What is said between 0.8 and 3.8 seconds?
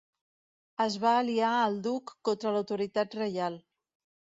Es va aliar al duc contra l'autoritat reial.